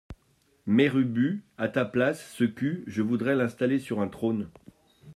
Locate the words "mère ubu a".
0.65-1.67